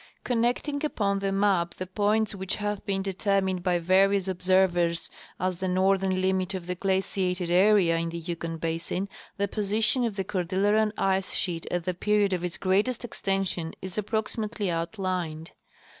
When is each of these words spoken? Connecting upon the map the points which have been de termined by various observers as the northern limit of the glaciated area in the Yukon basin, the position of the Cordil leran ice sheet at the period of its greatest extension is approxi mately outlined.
Connecting 0.23 0.83
upon 0.83 1.19
the 1.19 1.31
map 1.31 1.75
the 1.75 1.85
points 1.85 2.33
which 2.33 2.55
have 2.55 2.83
been 2.87 3.03
de 3.03 3.13
termined 3.13 3.61
by 3.61 3.77
various 3.77 4.27
observers 4.27 5.11
as 5.39 5.59
the 5.59 5.67
northern 5.67 6.19
limit 6.23 6.55
of 6.55 6.65
the 6.65 6.73
glaciated 6.73 7.51
area 7.51 7.95
in 7.97 8.09
the 8.09 8.17
Yukon 8.17 8.57
basin, 8.57 9.07
the 9.37 9.47
position 9.47 10.03
of 10.03 10.15
the 10.15 10.23
Cordil 10.23 10.61
leran 10.61 10.91
ice 10.97 11.35
sheet 11.35 11.67
at 11.69 11.83
the 11.85 11.93
period 11.93 12.33
of 12.33 12.43
its 12.43 12.57
greatest 12.57 13.05
extension 13.05 13.75
is 13.79 13.93
approxi 13.95 14.37
mately 14.37 14.71
outlined. 14.71 15.51